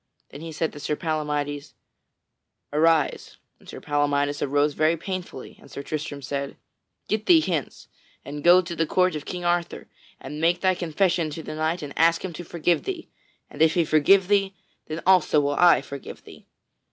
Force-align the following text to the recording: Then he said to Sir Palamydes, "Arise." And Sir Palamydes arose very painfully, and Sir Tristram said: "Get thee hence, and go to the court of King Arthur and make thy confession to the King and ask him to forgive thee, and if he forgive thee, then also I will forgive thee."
Then 0.31 0.41
he 0.41 0.51
said 0.51 0.73
to 0.73 0.79
Sir 0.79 0.95
Palamydes, 0.95 1.75
"Arise." 2.73 3.37
And 3.59 3.69
Sir 3.69 3.79
Palamydes 3.79 4.41
arose 4.41 4.73
very 4.73 4.97
painfully, 4.97 5.59
and 5.61 5.69
Sir 5.69 5.83
Tristram 5.83 6.23
said: 6.23 6.57
"Get 7.07 7.27
thee 7.27 7.39
hence, 7.39 7.87
and 8.25 8.43
go 8.43 8.63
to 8.63 8.75
the 8.75 8.87
court 8.87 9.13
of 9.15 9.25
King 9.25 9.45
Arthur 9.45 9.87
and 10.19 10.41
make 10.41 10.61
thy 10.61 10.73
confession 10.73 11.29
to 11.29 11.43
the 11.43 11.51
King 11.51 11.91
and 11.91 11.99
ask 11.99 12.25
him 12.25 12.33
to 12.33 12.43
forgive 12.43 12.85
thee, 12.85 13.09
and 13.47 13.61
if 13.61 13.75
he 13.75 13.85
forgive 13.85 14.27
thee, 14.27 14.55
then 14.87 15.03
also 15.05 15.47
I 15.49 15.75
will 15.75 15.81
forgive 15.83 16.23
thee." 16.23 16.47